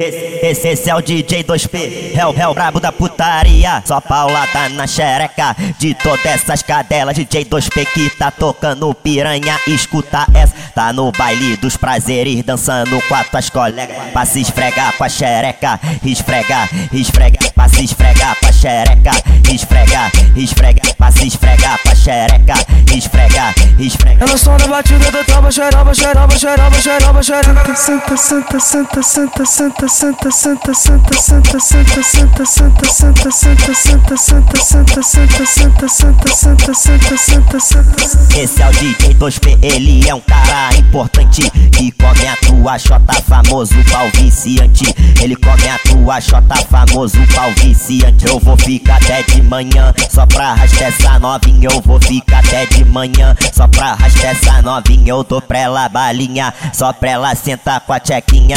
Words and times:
Esse, 0.00 0.46
esse, 0.46 0.68
esse, 0.68 0.90
é 0.90 0.94
o 0.94 1.02
DJ 1.02 1.42
2P, 1.42 2.14
é 2.14 2.24
o, 2.24 2.32
é 2.32 2.46
o 2.46 2.54
brabo 2.54 2.78
da 2.78 2.92
putaria. 2.92 3.82
Só 3.84 4.00
paulada 4.00 4.68
na 4.68 4.86
xereca 4.86 5.56
de 5.76 5.92
todas 5.92 6.24
essas 6.24 6.62
cadelas. 6.62 7.16
DJ 7.16 7.44
2P 7.44 7.84
que 7.84 8.10
tá 8.10 8.30
tocando 8.30 8.94
piranha. 8.94 9.58
Escuta 9.66 10.24
essa, 10.32 10.54
tá 10.72 10.92
no 10.92 11.10
baile 11.10 11.56
dos 11.56 11.76
prazeres, 11.76 12.44
dançando 12.44 13.02
com 13.08 13.14
as 13.16 13.28
tuas 13.28 13.50
colegas. 13.50 14.12
Pra 14.12 14.24
se 14.24 14.40
esfregar 14.40 14.96
com 14.96 15.02
a 15.02 15.08
xereca, 15.08 15.80
esfregar, 16.04 16.70
esfregar. 16.92 17.52
Pra 17.52 17.68
se 17.68 17.82
esfregar 17.82 18.36
com 18.38 18.46
a 18.46 18.52
xereca, 18.52 19.10
esfregar, 19.52 20.12
esfregar. 20.42 20.94
Pra 20.96 21.10
se 21.12 21.26
esfregar 21.26 21.78
com 21.82 21.90
a 21.90 21.94
xereca, 21.94 22.54
esfregar, 22.94 23.54
esfregar. 23.78 24.28
Ela 24.28 24.36
só 24.36 24.56
na 24.58 24.66
batida 24.66 25.10
da 25.10 25.24
trava, 25.24 25.50
xerava, 25.50 25.94
xerava, 25.94 26.38
xerava, 26.38 26.80
xerava, 26.80 27.22
xerava. 27.22 27.76
Santa, 27.76 28.16
santa, 28.16 28.60
santa, 28.60 29.02
santa, 29.02 29.44
santa 29.44 29.78
santa, 29.86 29.88
santa, 29.88 30.30
santa, 30.30 30.74
santa, 30.74 31.14
santa, 31.14 31.64
santa, 31.64 32.46
santa, 32.46 32.46
santa, 32.46 32.86
santa, 32.86 34.16
santa, 34.16 34.16
santa, 34.16 34.96
santa, 34.96 35.88
santa, 35.88 35.88
santa, 35.88 36.28
santa, 36.34 36.74
santa, 36.74 37.60
santa, 37.60 37.60
santa. 37.60 38.38
Esse 38.38 38.62
é 38.62 38.68
o 38.68 38.72
DJ 38.72 39.14
2P, 39.14 39.58
ele 39.62 40.08
é 40.08 40.14
um 40.14 40.20
cara 40.20 40.76
importante 40.76 41.50
que 41.50 41.90
come 41.92 42.26
a 42.26 42.36
tua 42.36 42.78
xota 42.78 43.22
famoso 43.22 43.74
pau 43.90 44.08
viciante. 44.14 44.94
Ele 45.20 45.36
come 45.36 45.68
a 45.68 45.78
tua 45.78 46.20
xota 46.20 46.56
famoso 46.70 47.18
pau 47.34 47.50
viciante. 47.52 48.26
Eu 48.26 48.38
vou 48.38 48.56
ficar 48.56 48.96
até 48.96 49.22
de 49.22 49.42
manhã 49.42 49.94
só 50.10 50.26
pra 50.28 50.50
arrastar 50.50 50.88
essa 50.88 51.18
novinha. 51.18 51.68
Eu 51.70 51.80
vou 51.80 52.00
ficar 52.00 52.38
até 52.38 52.66
de 52.66 52.84
manhã 52.84 53.34
só 53.52 53.66
pra 53.66 53.92
arrastar 53.92 54.30
essa 54.30 54.62
novinha. 54.62 55.10
Eu 55.10 55.24
dou 55.24 55.40
pra 55.40 55.58
ela 55.58 55.88
balinha 55.88 56.52
só 56.72 56.92
pra 56.92 57.10
ela 57.10 57.34
sentar 57.34 57.80
com 57.80 57.92
a 57.92 58.00
chequinha. 58.04 58.56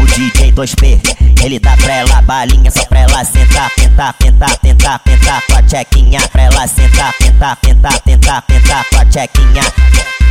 O 0.00 0.06
DJ 0.06 0.52
2P, 0.52 1.42
ele 1.42 1.58
dá 1.58 1.76
pra 1.76 1.94
ela 1.94 2.22
balinha 2.22 2.70
só 2.70 2.84
pra 2.86 3.00
ela 3.00 3.24
sentar, 3.24 3.70
tentar, 3.76 4.12
tentar, 4.14 4.56
tentar, 4.58 4.98
tentar 4.98 5.42
com 5.46 5.54
a 5.54 5.68
chequinha. 5.68 6.20
Pra 6.28 6.42
ela 6.42 6.66
sentar, 6.66 7.12
tentar, 7.18 7.56
tentar, 7.56 8.00
tentar, 8.00 8.42
tentar 8.42 8.84
com 8.90 8.98
a 8.98 9.10
chequinha. 9.10 10.25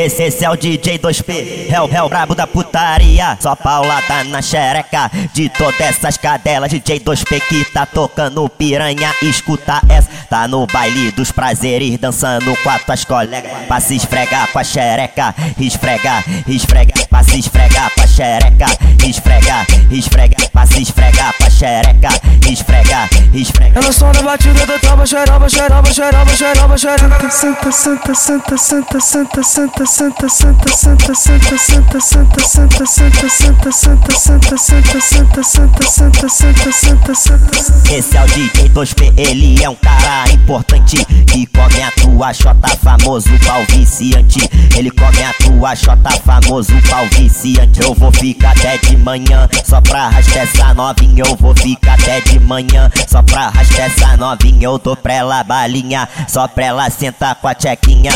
Esse, 0.00 0.22
esse, 0.22 0.42
é 0.42 0.48
o 0.48 0.56
DJ 0.56 0.98
2P, 0.98 1.70
é 1.70 1.78
o, 1.78 1.86
é 1.86 2.02
o 2.02 2.08
brabo 2.08 2.34
da 2.34 2.46
putaria. 2.46 3.36
Só 3.38 3.54
paulada 3.54 4.24
na 4.24 4.40
xereca 4.40 5.10
de 5.34 5.50
todas 5.50 5.78
essas 5.78 6.16
cadelas. 6.16 6.70
DJ 6.70 7.00
2P 7.00 7.38
que 7.42 7.64
tá 7.66 7.84
tocando 7.84 8.48
piranha. 8.48 9.14
Escuta 9.20 9.82
essa, 9.90 10.08
tá 10.30 10.48
no 10.48 10.66
baile 10.66 11.10
dos 11.12 11.30
prazeres, 11.30 11.98
dançando 11.98 12.56
com 12.62 12.70
as 12.70 12.82
tuas 12.82 13.04
colegas. 13.04 13.52
Pra 13.68 13.78
se 13.78 13.96
esfregar 13.96 14.50
com 14.50 14.58
a 14.58 14.64
xereca, 14.64 15.34
esfregar, 15.58 16.24
esfregar. 16.48 17.06
Pra 17.06 17.22
se 17.22 17.38
esfregar 17.38 17.90
com 17.94 18.02
a 18.02 18.06
xereca, 18.06 18.66
esfregar, 19.06 19.66
esfregar. 19.90 20.50
Pra 20.50 20.64
se 20.64 20.80
esfregar 20.80 21.34
com 21.36 21.44
a 21.44 21.50
xereca, 21.50 22.08
esfregar, 22.50 23.06
esfregar. 23.34 23.82
Ela 23.82 23.92
só 23.92 24.10
na 24.14 24.22
batida 24.22 24.64
da 24.64 24.78
trava, 24.78 25.04
xerava, 25.04 25.46
xerava, 25.46 25.92
xerava, 25.92 26.34
xerava, 26.34 26.78
xerava. 26.78 27.30
Santa, 27.30 27.70
santa, 27.70 28.14
santa, 28.14 28.56
santa, 28.56 29.00
santa, 29.00 29.42
santa 29.42 29.89
santa, 29.90 30.28
santa, 30.28 30.68
santa, 30.68 31.14
santa, 31.14 31.58
santa, 31.58 32.00
santa, 32.00 32.00
santa, 32.00 32.86
santa, 32.86 33.26
santa, 33.26 33.72
santa, 33.72 33.72
santa, 33.72 34.56
santa, 34.56 35.00
santa, 35.00 35.42
santa, 35.42 35.82
santa, 35.82 36.28
santa, 36.28 36.72
santa, 36.72 37.14
santa. 37.14 37.92
Esse 37.92 38.16
é 38.16 38.22
o 38.22 38.26
DJ 38.28 38.68
2P, 38.68 39.12
ele 39.18 39.62
é 39.64 39.68
um 39.68 39.74
cara 39.74 40.30
importante 40.30 41.04
que 41.26 41.44
come 41.46 41.82
a 41.82 41.90
tua 41.90 42.32
xota 42.32 42.68
famoso 42.76 43.28
pau 43.44 43.64
viciante. 43.68 44.48
Ele 44.76 44.92
come 44.92 45.24
a 45.24 45.32
tua 45.34 45.74
xota 45.74 46.10
famoso 46.24 46.72
pau 46.88 47.04
viciante. 47.06 47.82
Eu 47.82 47.92
vou 47.92 48.12
ficar 48.12 48.52
até 48.52 48.78
de 48.78 48.96
manhã 48.96 49.48
só 49.64 49.80
pra 49.80 50.04
arrastar 50.04 50.44
essa 50.44 50.72
novinha. 50.72 51.24
Eu 51.26 51.34
vou 51.34 51.54
ficar 51.56 51.94
até 51.94 52.20
de 52.20 52.38
manhã 52.38 52.88
só 53.08 53.22
pra 53.22 53.46
arrastar 53.46 53.86
essa 53.86 54.16
novinha. 54.16 54.66
Eu 54.66 54.78
dou 54.78 54.94
pra 54.94 55.14
ela 55.14 55.42
balinha 55.42 56.08
só 56.28 56.46
pra 56.46 56.66
ela 56.66 56.90
sentar 56.90 57.34
com 57.34 57.48
a 57.48 57.54
chequinha. 57.58 58.12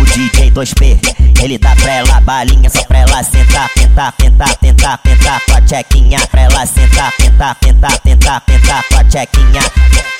O 0.00 0.04
DJ 0.04 0.50
2P, 0.50 1.42
ele 1.42 1.58
dá 1.58 1.74
pra 1.76 1.92
ela 1.92 2.20
balinha 2.20 2.68
só 2.70 2.84
pra 2.84 2.98
ela 3.00 3.22
sentar, 3.22 3.68
tentar, 3.74 4.12
tentar, 4.12 4.56
tentar, 4.56 4.98
tentar 4.98 5.40
com 5.46 5.54
a 5.54 5.66
chequinha. 5.66 6.18
Pra 6.28 6.42
ela 6.42 6.66
sentar, 6.66 7.12
tentar, 7.16 7.54
tentar, 7.56 7.98
tentar, 7.98 8.40
tentar 8.40 8.84
com 8.88 8.96
a 8.96 9.10
chequinha. 9.10 10.11